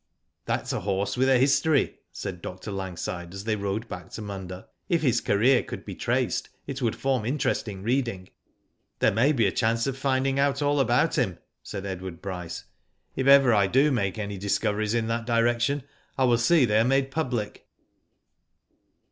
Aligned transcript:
"That's 0.47 0.73
a 0.73 0.79
horse 0.79 1.15
with 1.15 1.29
a 1.29 1.37
history," 1.37 1.99
said 2.11 2.41
Dr. 2.41 2.71
Lang 2.71 2.97
side, 2.97 3.35
as 3.35 3.43
they 3.43 3.55
rode 3.55 3.87
back 3.87 4.09
to 4.13 4.21
Munda." 4.23 4.67
If 4.89 5.03
his 5.03 5.21
career 5.21 5.61
could 5.61 5.85
be 5.85 5.93
traced, 5.93 6.49
it 6.65 6.81
would 6.81 6.95
form 6.95 7.23
interesting 7.23 7.83
reading." 7.83 8.29
*' 8.63 8.97
There 8.99 9.11
may 9.11 9.31
be 9.31 9.45
a 9.45 9.51
chance 9.51 9.85
of 9.85 9.95
finding 9.95 10.39
out 10.39 10.59
all 10.59 10.79
about 10.79 11.19
him," 11.19 11.37
said 11.61 11.85
Edward 11.85 12.19
Bryce. 12.19 12.63
'* 12.89 13.15
If 13.15 13.27
ever 13.27 13.53
I 13.53 13.67
do 13.67 13.91
make 13.91 14.17
any 14.17 14.39
Digitized 14.39 14.39
byGoogk 14.39 14.39
MUNDA 14.39 14.39
ONCE 14.39 14.39
MORE, 14.39 14.39
289 14.39 14.39
discoveries 14.39 14.93
in 14.95 15.07
that 15.07 15.25
direction 15.27 15.83
I 16.17 16.23
will 16.23 16.37
see 16.39 16.65
they 16.65 16.79
are 16.79 16.83
made 16.83 17.11
public." 17.11 17.67